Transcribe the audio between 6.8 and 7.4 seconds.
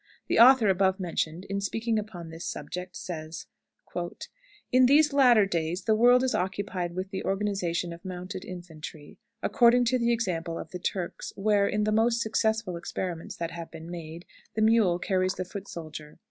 with the